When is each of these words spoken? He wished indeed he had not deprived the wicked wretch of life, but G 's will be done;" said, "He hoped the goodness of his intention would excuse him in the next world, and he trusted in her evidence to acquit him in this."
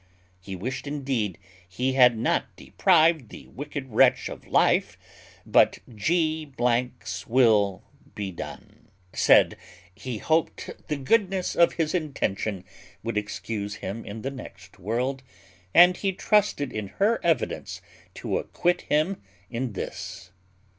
He 0.39 0.55
wished 0.55 0.87
indeed 0.87 1.37
he 1.69 1.93
had 1.93 2.17
not 2.17 2.55
deprived 2.55 3.29
the 3.29 3.45
wicked 3.49 3.91
wretch 3.91 4.29
of 4.29 4.47
life, 4.47 4.97
but 5.45 5.77
G 5.93 6.51
's 7.01 7.27
will 7.27 7.83
be 8.15 8.31
done;" 8.31 8.87
said, 9.13 9.57
"He 9.93 10.17
hoped 10.17 10.71
the 10.87 10.95
goodness 10.95 11.55
of 11.55 11.73
his 11.73 11.93
intention 11.93 12.63
would 13.03 13.15
excuse 13.15 13.75
him 13.75 14.03
in 14.03 14.23
the 14.23 14.31
next 14.31 14.79
world, 14.79 15.21
and 15.71 15.95
he 15.95 16.13
trusted 16.13 16.73
in 16.73 16.87
her 16.97 17.23
evidence 17.23 17.79
to 18.15 18.39
acquit 18.39 18.81
him 18.89 19.21
in 19.51 19.73
this." 19.73 20.31